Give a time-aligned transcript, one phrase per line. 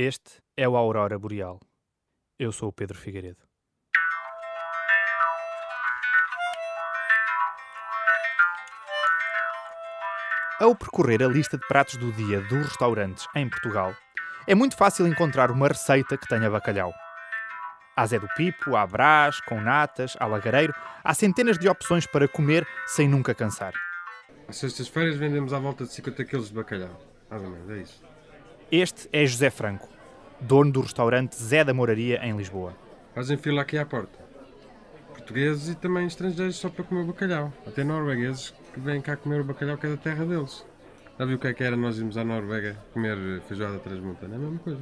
[0.00, 1.58] Este é o Aurora Boreal.
[2.38, 3.42] Eu sou o Pedro Figueiredo.
[10.60, 13.92] Ao percorrer a lista de pratos do dia dos restaurantes em Portugal,
[14.46, 16.94] é muito fácil encontrar uma receita que tenha bacalhau.
[17.96, 20.72] Há Zé do Pipo, há Brás, com natas, há lagareiro,
[21.02, 23.72] há centenas de opções para comer sem nunca cansar.
[24.46, 26.96] Às sextas-feiras vendemos à volta de 50 kg de bacalhau.
[27.28, 28.17] Mais ou menos, é isso.
[28.70, 29.88] Este é José Franco,
[30.38, 32.76] dono do restaurante Zé da Moraria em Lisboa.
[33.14, 34.18] Fazem fila aqui à porta.
[35.08, 37.50] Portugueses e também estrangeiros só para comer bacalhau.
[37.66, 40.66] Até noruegueses que vêm cá comer o bacalhau que é da terra deles.
[41.18, 44.34] Já viu o que é que era nós irmos à Noruega comer feijoada transmontana?
[44.34, 44.80] É a mesma coisa.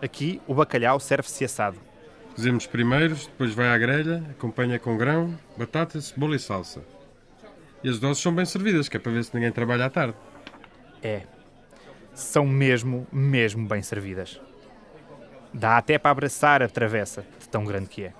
[0.00, 1.78] Aqui o bacalhau serve-se assado.
[2.36, 6.84] Fazemos primeiros, depois vai à grelha, acompanha com grão, batata, cebola e salsa.
[7.82, 10.14] E as doses são bem servidas, que é para ver se ninguém trabalha à tarde.
[11.02, 11.22] É.
[12.14, 14.40] São mesmo, mesmo bem servidas.
[15.52, 18.14] Dá até para abraçar a travessa, de tão grande que é.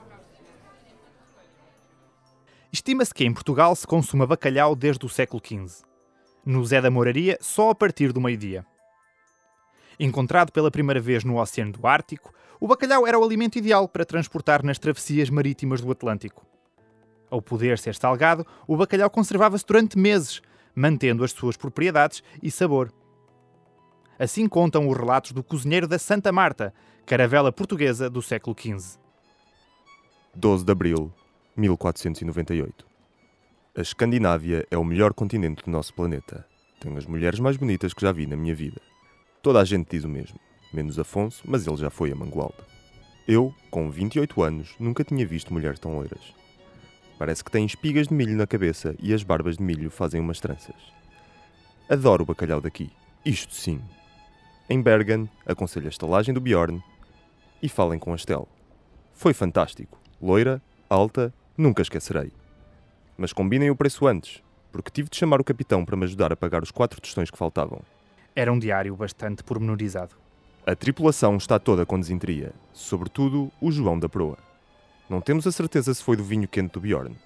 [2.72, 5.84] Estima-se que em Portugal se consuma bacalhau desde o século XV.
[6.44, 8.64] No Zé da Moraria, só a partir do meio-dia.
[10.00, 14.04] Encontrado pela primeira vez no Oceano do Ártico, o bacalhau era o alimento ideal para
[14.06, 16.46] transportar nas travessias marítimas do Atlântico.
[17.30, 20.40] Ao poder ser salgado, o bacalhau conservava-se durante meses,
[20.74, 22.92] mantendo as suas propriedades e sabor.
[24.18, 26.72] Assim contam os relatos do cozinheiro da Santa Marta,
[27.06, 28.98] caravela portuguesa do século XV.
[30.34, 31.12] 12 de abril
[31.56, 32.86] 1498.
[33.76, 36.46] A Escandinávia é o melhor continente do nosso planeta.
[36.78, 38.80] Tem as mulheres mais bonitas que já vi na minha vida.
[39.42, 40.38] Toda a gente diz o mesmo,
[40.72, 42.56] menos Afonso, mas ele já foi a Mangualde.
[43.26, 46.34] Eu, com 28 anos, nunca tinha visto mulheres tão loiras.
[47.18, 50.40] Parece que têm espigas de milho na cabeça e as barbas de milho fazem umas
[50.40, 50.74] tranças.
[51.88, 52.90] Adoro o bacalhau daqui.
[53.24, 53.80] Isto sim.
[54.70, 56.82] Em Bergen, aconselho a estalagem do Bjorn
[57.62, 58.48] e falem com a Estel.
[59.12, 59.98] Foi fantástico.
[60.20, 62.32] Loira, alta, nunca esquecerei.
[63.16, 66.36] Mas combinem o preço antes, porque tive de chamar o capitão para me ajudar a
[66.36, 67.80] pagar os quatro tostões que faltavam.
[68.34, 70.14] Era um diário bastante pormenorizado.
[70.64, 74.38] A tripulação está toda com desinteria, sobretudo o João da Proa.
[75.10, 77.16] Não temos a certeza se foi do vinho quente do Bjorn.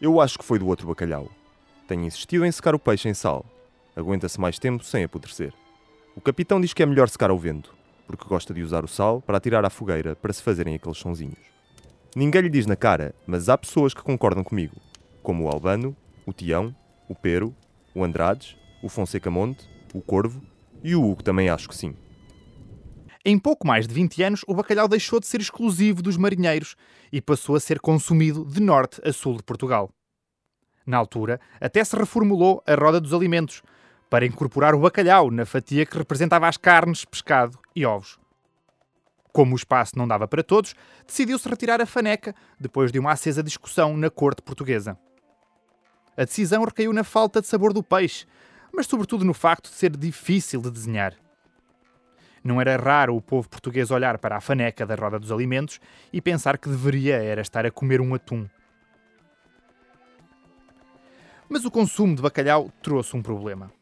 [0.00, 1.28] Eu acho que foi do outro bacalhau.
[1.86, 3.46] Tenho insistido em secar o peixe em sal.
[3.94, 5.54] Aguenta-se mais tempo sem apodrecer.
[6.14, 7.74] O capitão diz que é melhor secar ao vento,
[8.06, 11.38] porque gosta de usar o sal para atirar à fogueira para se fazerem aqueles sonzinhos.
[12.14, 14.76] Ninguém lhe diz na cara, mas há pessoas que concordam comigo,
[15.22, 15.96] como o Albano,
[16.26, 16.74] o Tião,
[17.08, 17.54] o Pero,
[17.94, 20.42] o Andrades, o Fonseca Monte, o Corvo
[20.84, 21.96] e o Hugo também acho que sim.
[23.24, 26.76] Em pouco mais de 20 anos, o bacalhau deixou de ser exclusivo dos marinheiros
[27.10, 29.90] e passou a ser consumido de norte a sul de Portugal.
[30.84, 33.62] Na altura, até se reformulou a roda dos alimentos
[34.12, 38.18] para incorporar o bacalhau na fatia que representava as carnes, pescado e ovos.
[39.32, 40.74] Como o espaço não dava para todos,
[41.06, 44.98] decidiu-se retirar a faneca depois de uma acesa discussão na corte portuguesa.
[46.14, 48.26] A decisão recaiu na falta de sabor do peixe,
[48.70, 51.14] mas sobretudo no facto de ser difícil de desenhar.
[52.44, 55.80] Não era raro o povo português olhar para a faneca da roda dos alimentos
[56.12, 58.46] e pensar que deveria era estar a comer um atum.
[61.48, 63.72] Mas o consumo de bacalhau trouxe um problema.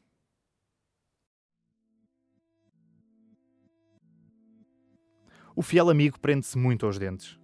[5.61, 7.39] O fiel amigo prende-se muito aos dentes.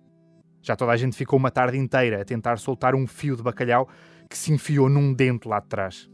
[0.62, 3.90] Já toda a gente ficou uma tarde inteira a tentar soltar um fio de bacalhau
[4.26, 6.08] que se enfiou num dente lá de trás.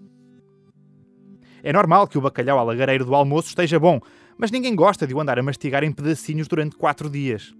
[1.63, 4.01] É normal que o bacalhau alagareiro do almoço esteja bom,
[4.37, 7.55] mas ninguém gosta de o andar a mastigar em pedacinhos durante quatro dias.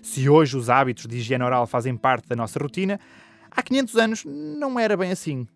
[0.00, 3.00] Se hoje os hábitos de higiene oral fazem parte da nossa rotina,
[3.50, 5.48] há 500 anos não era bem assim.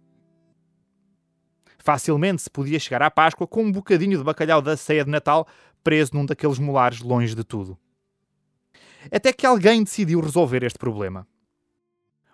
[1.83, 5.49] Facilmente se podia chegar à Páscoa com um bocadinho de bacalhau da ceia de Natal
[5.83, 7.77] preso num daqueles molares longe de tudo.
[9.11, 11.27] Até que alguém decidiu resolver este problema.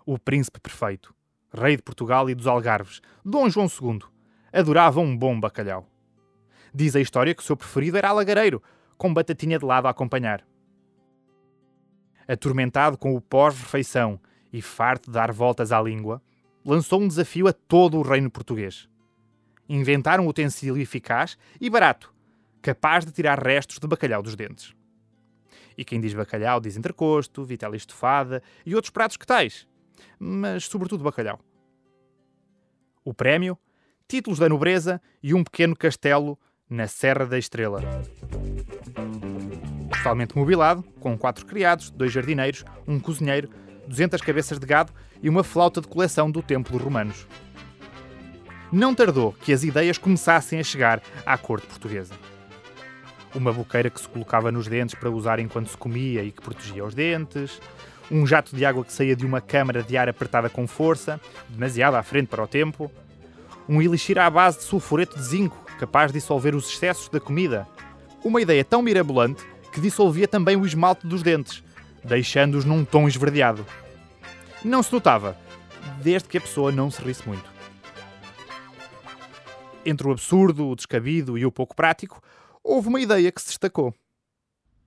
[0.05, 1.15] O príncipe perfeito,
[1.55, 4.01] rei de Portugal e dos Algarves, Dom João II,
[4.53, 5.89] adorava um bom bacalhau.
[6.75, 8.61] Diz a história que o seu preferido era alagareiro,
[8.99, 10.45] com batatinha de lado a acompanhar.
[12.27, 14.21] Atormentado com o pós-refeição
[14.53, 16.21] e farto de dar voltas à língua,
[16.65, 18.89] lançou um desafio a todo o reino português.
[19.69, 22.13] Inventar um utensílio eficaz e barato,
[22.63, 24.75] capaz de tirar restos de bacalhau dos dentes.
[25.77, 29.67] E quem diz bacalhau diz entrecosto, vitela estofada e outros pratos que tais,
[30.19, 31.39] mas sobretudo bacalhau.
[33.05, 33.59] O prémio?
[34.09, 37.81] Títulos da nobreza e um pequeno castelo na Serra da Estrela.
[39.91, 43.51] Totalmente mobilado, com quatro criados, dois jardineiros, um cozinheiro,
[43.87, 44.93] 200 cabeças de gado
[45.23, 47.27] e uma flauta de coleção do Templo Romanos.
[48.73, 52.15] Não tardou que as ideias começassem a chegar à corte portuguesa.
[53.35, 56.83] uma boqueira que se colocava nos dentes para usar enquanto se comia e que protegia
[56.83, 57.61] os dentes,
[58.11, 61.97] um jato de água que saía de uma câmara de ar apertada com força, demasiado
[61.97, 62.91] à frente para o tempo,
[63.69, 67.69] um elixir à base de sulfureto de zinco, capaz de dissolver os excessos da comida.
[68.25, 71.63] Uma ideia tão mirabolante que dissolvia também o esmalte dos dentes,
[72.03, 73.67] deixando-os num tom esverdeado.
[74.65, 75.37] Não se notava,
[76.03, 77.56] desde que a pessoa não se risse muito.
[79.89, 82.21] Entre o absurdo, o descabido e o pouco prático,
[82.61, 83.95] houve uma ideia que se destacou.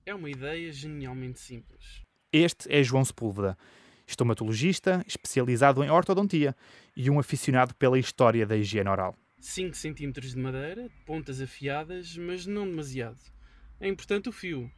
[0.04, 2.02] É uma ideia genialmente simples.
[2.30, 3.56] Este é João Sepúlveda,
[4.06, 6.54] estomatologista especializado em ortodontia
[6.94, 9.16] e um aficionado pela história da higiene oral.
[9.40, 13.24] 5 cm de madeira, pontas afiadas, mas não demasiado.
[13.80, 14.70] É importante o fio.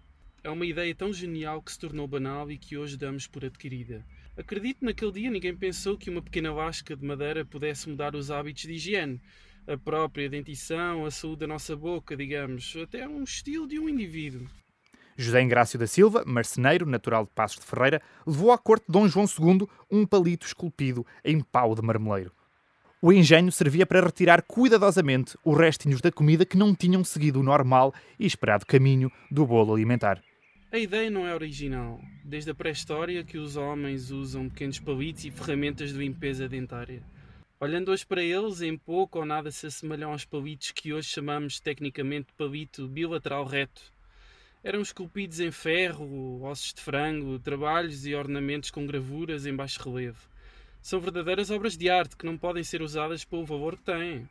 [0.44, 4.06] É uma ideia tão genial que se tornou banal e que hoje damos por adquirida.
[4.36, 8.30] Acredito que naquele dia ninguém pensou que uma pequena lasca de madeira pudesse mudar os
[8.30, 9.20] hábitos de higiene,
[9.66, 14.46] a própria dentição, a saúde da nossa boca, digamos, até um estilo de um indivíduo.
[15.16, 19.06] José Ingrácio da Silva, marceneiro, natural de Passos de Ferreira, levou à corte de Dom
[19.06, 22.32] João II um palito esculpido em pau de marmeleiro.
[23.00, 27.42] O engenho servia para retirar cuidadosamente os restinhos da comida que não tinham seguido o
[27.42, 30.22] normal e esperado caminho do bolo alimentar.
[30.70, 32.00] A ideia não é original.
[32.24, 37.02] Desde a pré-história que os homens usam pequenos palitos e ferramentas de limpeza dentária.
[37.62, 41.60] Olhando hoje para eles, em pouco ou nada se assemelham aos palitos que hoje chamamos
[41.60, 43.80] tecnicamente palito bilateral reto.
[44.64, 50.28] Eram esculpidos em ferro, ossos de frango, trabalhos e ornamentos com gravuras em baixo relevo.
[50.80, 54.28] São verdadeiras obras de arte que não podem ser usadas pelo valor que têm.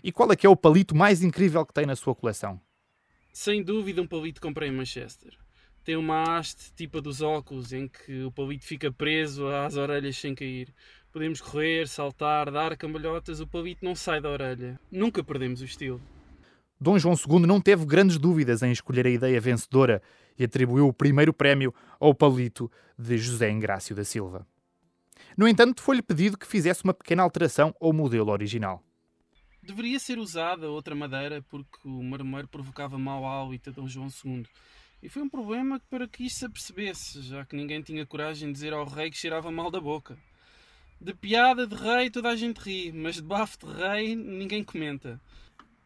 [0.00, 2.60] E qual é que é o palito mais incrível que tem na sua coleção?
[3.32, 5.36] Sem dúvida um palito que comprei em Manchester.
[5.82, 10.16] Tem uma haste tipo a dos óculos, em que o palito fica preso às orelhas
[10.16, 10.72] sem cair.
[11.16, 14.78] Podemos correr, saltar, dar cambalhotas, o palito não sai da orelha.
[14.92, 15.98] Nunca perdemos o estilo.
[16.78, 20.02] Dom João II não teve grandes dúvidas em escolher a ideia vencedora
[20.38, 24.46] e atribuiu o primeiro prémio ao palito de José Ingrácio da Silva.
[25.38, 28.84] No entanto, foi-lhe pedido que fizesse uma pequena alteração ao modelo original.
[29.62, 34.44] Deveria ser usada outra madeira porque o marmeiro provocava mau hálito a Dom João II.
[35.02, 38.52] E foi um problema para que isto se apercebesse, já que ninguém tinha coragem de
[38.52, 40.18] dizer ao rei que cheirava mal da boca.
[40.98, 45.20] De piada de rei toda a gente ri, mas de bafo de rei ninguém comenta.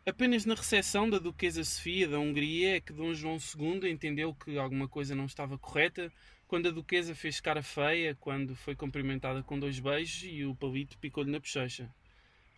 [0.07, 4.57] Apenas na recepção da Duquesa Sofia da Hungria é que Dom João II entendeu que
[4.57, 6.12] alguma coisa não estava correta
[6.47, 10.97] quando a Duquesa fez cara feia quando foi cumprimentada com dois beijos e o palito
[10.99, 11.91] picou-lhe na bochecha.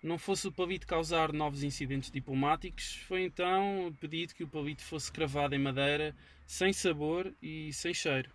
[0.03, 5.11] Não fosse o palito causar novos incidentes diplomáticos, foi então pedido que o palito fosse
[5.11, 6.15] cravado em madeira,
[6.47, 8.31] sem sabor e sem cheiro.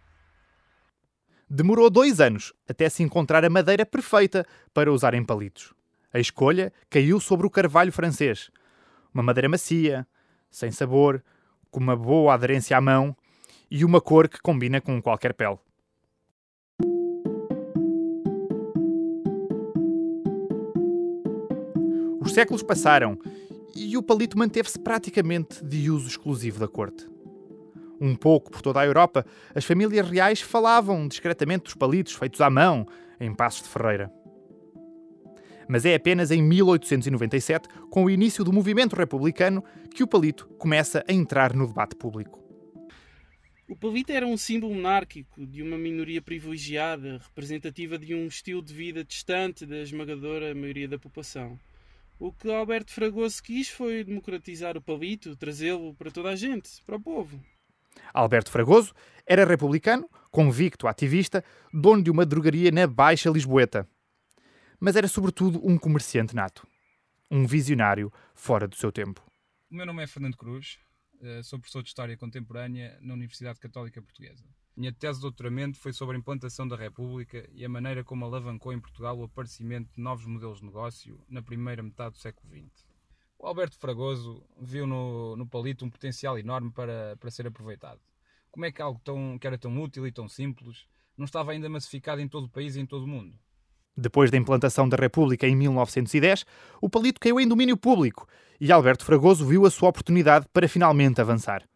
[1.49, 5.73] Demorou dois anos até se encontrar a madeira perfeita para usar em palitos.
[6.13, 8.51] A escolha caiu sobre o carvalho francês,
[9.13, 10.05] uma madeira macia,
[10.51, 11.23] sem sabor,
[11.71, 13.15] com uma boa aderência à mão
[13.71, 15.57] e uma cor que combina com qualquer pele.
[22.19, 23.17] Os séculos passaram
[23.73, 27.07] e o palito manteve-se praticamente de uso exclusivo da corte.
[27.99, 32.49] Um pouco por toda a Europa, as famílias reais falavam discretamente dos palitos feitos à
[32.49, 32.85] mão
[33.19, 34.11] em Passos de Ferreira
[35.67, 39.63] mas é apenas em 1897, com o início do movimento republicano,
[39.93, 42.43] que o palito começa a entrar no debate público.
[43.67, 48.73] O palito era um símbolo monárquico de uma minoria privilegiada, representativa de um estilo de
[48.73, 51.59] vida distante da esmagadora maioria da população.
[52.17, 56.95] O que Alberto Fragoso quis foi democratizar o palito, trazê-lo para toda a gente, para
[56.95, 57.39] o povo.
[58.13, 58.93] Alberto Fragoso
[59.25, 63.87] era republicano, convicto ativista, dono de uma drogaria na Baixa Lisboeta
[64.79, 66.67] mas era sobretudo um comerciante nato.
[67.29, 69.21] Um visionário fora do seu tempo.
[69.69, 70.79] O meu nome é Fernando Cruz,
[71.21, 74.45] eh, sou professor de História Contemporânea na Universidade Católica Portuguesa.
[74.75, 78.71] Minha tese de doutoramento foi sobre a implantação da República e a maneira como alavancou
[78.71, 82.86] em Portugal o aparecimento de novos modelos de negócio na primeira metade do século XX.
[83.39, 87.99] O Alberto Fragoso viu no, no palito um potencial enorme para, para ser aproveitado.
[88.49, 91.69] Como é que algo tão, que era tão útil e tão simples não estava ainda
[91.69, 93.37] massificado em todo o país e em todo o mundo?
[93.95, 96.45] Depois da implantação da República em 1910,
[96.81, 98.27] o palito caiu em domínio público
[98.59, 101.67] e Alberto Fragoso viu a sua oportunidade para finalmente avançar.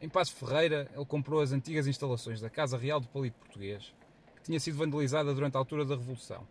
[0.00, 3.94] Em Passo Ferreira, ele comprou as antigas instalações da Casa Real do Palito Português,
[4.36, 6.46] que tinha sido vandalizada durante a altura da Revolução.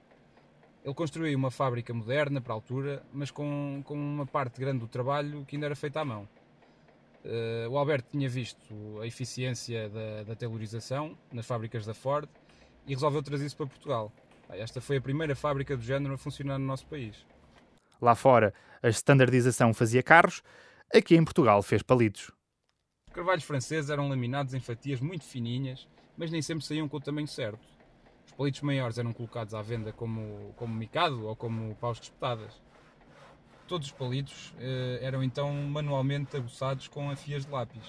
[0.90, 4.88] Ele construiu uma fábrica moderna para a altura, mas com, com uma parte grande do
[4.88, 6.28] trabalho que ainda era feita à mão.
[7.24, 12.28] Uh, o Alberto tinha visto a eficiência da, da tailorização nas fábricas da Ford
[12.88, 14.12] e resolveu trazer isso para Portugal.
[14.50, 17.24] Esta foi a primeira fábrica do género a funcionar no nosso país.
[18.02, 20.42] Lá fora, a standardização fazia carros,
[20.92, 22.32] aqui em Portugal fez palitos.
[23.14, 27.28] carvalhos franceses eram laminados em fatias muito fininhas, mas nem sempre saíam com o tamanho
[27.28, 27.79] certo.
[28.40, 32.54] Os palitos maiores eram colocados à venda como, como micado ou como paus de espetadas.
[33.68, 37.84] Todos os palitos eh, eram então manualmente aguçados com afias de lápis.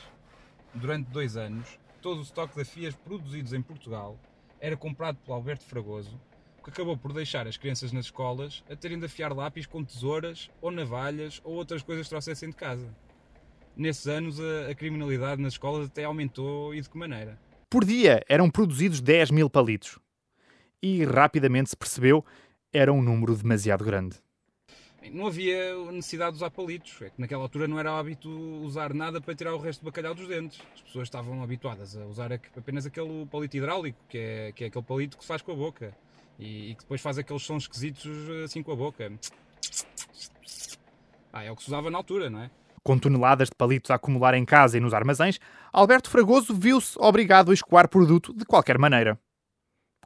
[0.75, 4.19] Durante dois anos, todo o estoque de afias produzidos em Portugal
[4.59, 6.21] era comprado pelo Alberto Fragoso,
[6.65, 10.51] que acabou por deixar as crianças nas escolas a terem de afiar lápis com tesouras
[10.61, 12.93] ou navalhas ou outras coisas que trouxessem de casa.
[13.77, 17.39] Nesses anos, a, a criminalidade nas escolas até aumentou e de que maneira?
[17.71, 19.97] Por dia eram produzidos 10 mil palitos.
[20.83, 22.25] E rapidamente se percebeu
[22.73, 24.17] era um número demasiado grande.
[25.13, 27.01] Não havia necessidade de usar palitos.
[27.01, 28.29] É que naquela altura não era hábito
[28.63, 30.61] usar nada para tirar o resto do bacalhau dos dentes.
[30.75, 34.85] As pessoas estavam habituadas a usar apenas aquele palito hidráulico, que é, que é aquele
[34.85, 35.97] palito que se faz com a boca.
[36.39, 38.07] E, e que depois faz aqueles sons esquisitos
[38.45, 39.11] assim com a boca.
[41.33, 42.51] Ah, é o que se usava na altura, não é?
[42.83, 45.39] Com toneladas de palitos a acumular em casa e nos armazéns,
[45.73, 49.19] Alberto Fragoso viu-se obrigado a escoar produto de qualquer maneira.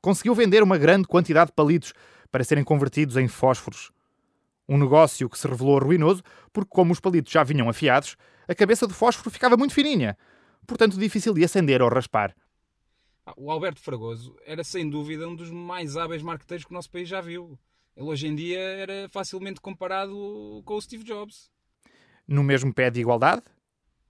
[0.05, 1.95] Conseguiu vender uma grande quantidade de palitos
[2.31, 3.91] para serem convertidos em fósforos.
[4.69, 8.15] Um negócio que se revelou ruinoso porque, como os palitos já vinham afiados,
[8.47, 10.15] a cabeça do fósforo ficava muito fininha,
[10.67, 12.37] portanto difícil de acender ou raspar.
[13.25, 16.91] Ah, o Alberto Fragoso era sem dúvida um dos mais hábeis marqueteiros que o nosso
[16.91, 17.59] país já viu.
[17.97, 21.51] Ele hoje em dia era facilmente comparado com o Steve Jobs.
[22.29, 23.43] No mesmo pé de igualdade?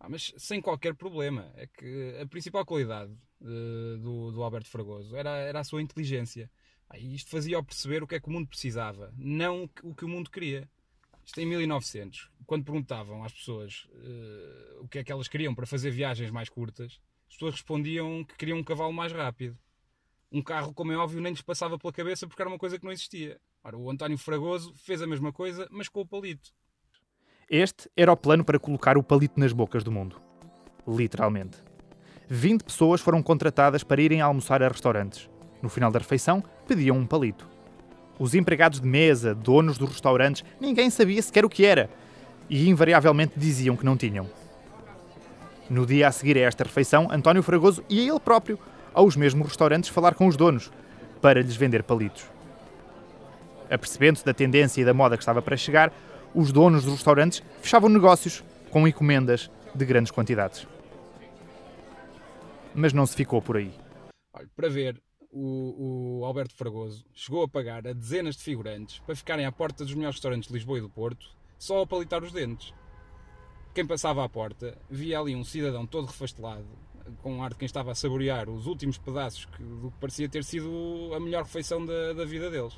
[0.05, 1.51] Ah, mas sem qualquer problema.
[1.57, 6.51] É que a principal qualidade de, do, do, Alberto Fragoso era, era a sua inteligência.
[6.91, 10.09] Ah, isto fazia-o perceber o que é que o mundo precisava, não o que o
[10.09, 10.69] mundo queria.
[11.25, 15.65] Isto em 1900, quando perguntavam às pessoas uh, o que é que elas queriam para
[15.65, 19.59] fazer viagens mais curtas, as pessoas respondiam que queriam um cavalo mais rápido.
[20.31, 22.85] Um carro, como é óbvio, nem lhes passava pela cabeça porque era uma coisa que
[22.85, 23.41] não existia.
[23.63, 26.53] Ora, o António Fragoso fez a mesma coisa, mas com o palito.
[27.51, 30.17] Este era o plano para colocar o palito nas bocas do mundo.
[30.89, 31.59] Literalmente.
[32.29, 35.29] 20 pessoas foram contratadas para irem almoçar a restaurantes.
[35.61, 37.47] No final da refeição, pediam um palito.
[38.19, 41.91] Os empregados de mesa, donos dos restaurantes, ninguém sabia sequer o que era
[42.49, 44.27] e invariavelmente diziam que não tinham.
[45.69, 48.59] No dia a seguir a esta refeição, António Fragoso ia ele próprio
[48.93, 50.71] aos mesmos restaurantes falar com os donos
[51.21, 52.25] para lhes vender palitos.
[53.71, 55.93] Apercebendo-se da tendência e da moda que estava para chegar,
[56.35, 60.67] os donos dos restaurantes fechavam negócios com encomendas de grandes quantidades.
[62.75, 63.73] Mas não se ficou por aí.
[64.33, 65.01] Olha, para ver,
[65.31, 69.85] o, o, Alberto Fragoso chegou a pagar a dezenas de figurantes para ficarem à porta
[69.85, 71.27] dos melhores restaurantes de Lisboa e do Porto
[71.59, 72.75] só a palitar os dentes.
[73.73, 76.67] Quem passava à porta via ali um cidadão todo refastelado,
[77.23, 80.45] com ar de quem estava a saborear os últimos pedaços que, do que parecia ter
[80.45, 82.75] sido a melhor refeição da, da vida deles.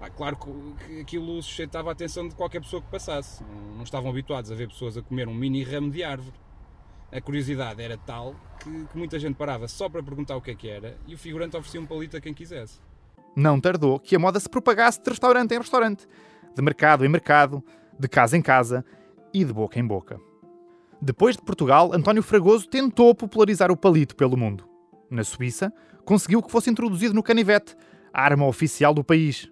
[0.00, 3.42] Ah, claro que aquilo susceitava a atenção de qualquer pessoa que passasse.
[3.74, 6.34] Não estavam habituados a ver pessoas a comer um mini ramo de árvore.
[7.10, 10.54] A curiosidade era tal que, que, muita gente parava só para perguntar o que é
[10.54, 12.80] que era e o figurante oferecia um palito a quem quisesse.
[13.34, 16.06] Não tardou que a moda se propagasse de restaurante em restaurante,
[16.54, 17.62] de mercado em mercado,
[17.98, 18.84] de casa em casa
[19.32, 20.20] e de boca em boca.
[21.00, 24.68] Depois de Portugal, António Fragoso tentou popularizar o palito pelo mundo.
[25.10, 25.72] Na Suíça,
[26.04, 27.76] conseguiu que fosse introduzido no canivete,
[28.12, 29.50] a arma oficial do país,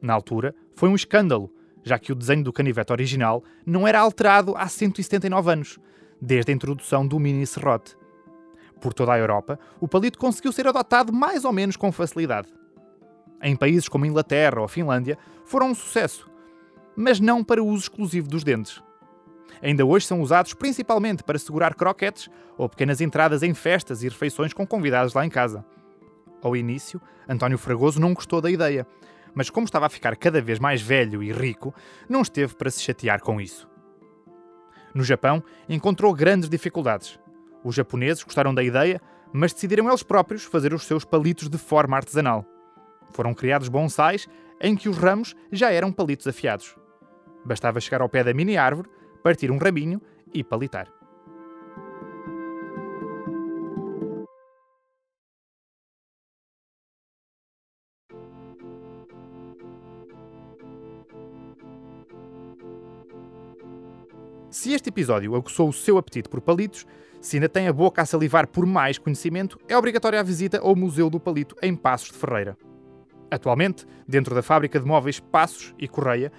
[0.00, 1.50] na altura, foi um escândalo,
[1.82, 5.78] já que o desenho do canivete original não era alterado há 179 anos,
[6.20, 7.96] desde a introdução do mini serrote.
[8.80, 12.48] Por toda a Europa, o palito conseguiu ser adotado mais ou menos com facilidade.
[13.42, 16.30] Em países como Inglaterra ou Finlândia, foram um sucesso,
[16.94, 18.82] mas não para uso exclusivo dos dentes.
[19.62, 24.52] Ainda hoje são usados principalmente para segurar croquetes ou pequenas entradas em festas e refeições
[24.52, 25.64] com convidados lá em casa.
[26.42, 28.86] Ao início, António Fragoso não gostou da ideia,
[29.34, 31.74] mas como estava a ficar cada vez mais velho e rico,
[32.08, 33.68] não esteve para se chatear com isso.
[34.94, 37.18] No Japão, encontrou grandes dificuldades.
[37.62, 39.00] Os japoneses gostaram da ideia,
[39.32, 42.44] mas decidiram eles próprios fazer os seus palitos de forma artesanal.
[43.10, 44.28] Foram criados bonsais
[44.60, 46.76] em que os ramos já eram palitos afiados.
[47.44, 48.90] Bastava chegar ao pé da mini árvore,
[49.22, 50.00] partir um raminho
[50.34, 50.99] e palitar.
[64.60, 66.86] Se este episódio aguçou o seu apetite por palitos,
[67.18, 70.76] se ainda tem a boca a salivar por mais conhecimento, é obrigatória a visita ao
[70.76, 72.58] Museu do Palito em Passos de Ferreira.
[73.30, 76.30] Atualmente, dentro da fábrica de móveis Passos e Correia,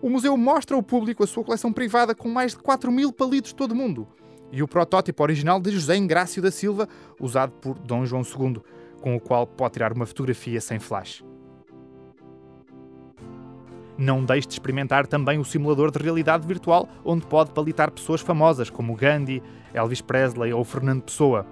[0.00, 3.50] o museu mostra ao público a sua coleção privada com mais de 4 mil palitos
[3.50, 4.08] de todo o mundo
[4.50, 6.88] e o protótipo original de José Ingrácio da Silva,
[7.20, 8.62] usado por Dom João II,
[9.02, 11.22] com o qual pode tirar uma fotografia sem flash.
[13.98, 18.70] Não deixe de experimentar também o simulador de realidade virtual, onde pode palitar pessoas famosas
[18.70, 19.42] como Gandhi,
[19.74, 21.44] Elvis Presley ou Fernando Pessoa.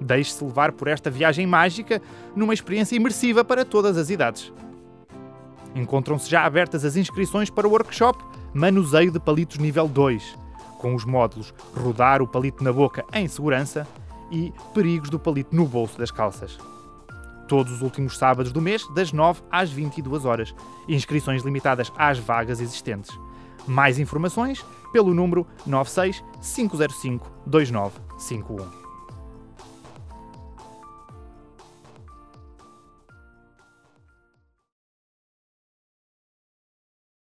[0.00, 2.00] Deixe-se levar por esta viagem mágica
[2.36, 4.52] numa experiência imersiva para todas as idades.
[5.74, 10.38] Encontram-se já abertas as inscrições para o workshop Manuseio de Palitos Nível 2,
[10.78, 13.86] com os módulos Rodar o palito na boca em segurança
[14.30, 16.56] e Perigos do palito no bolso das calças
[17.50, 20.54] todos os últimos sábados do mês, das 9 às 22 horas.
[20.88, 23.18] Inscrições limitadas às vagas existentes.
[23.66, 28.79] Mais informações pelo número 96 505 2951.